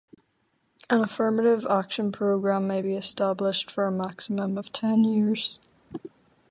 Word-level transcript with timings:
An 0.89 1.01
affirmative 1.03 1.63
action 1.69 2.11
program 2.11 2.65
may 2.65 2.81
be 2.81 2.95
established 2.97 3.69
for 3.69 3.85
a 3.85 3.91
maximum 3.91 4.57
of 4.57 4.71
ten 4.71 5.03
years. 5.03 5.59